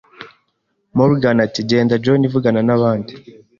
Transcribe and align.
Morgan 0.97 1.37
ati: 1.45 1.59
“Genda, 1.69 1.95
John.” 2.03 2.21
“Vugana 2.33 2.61
n'abandi.” 2.67 3.11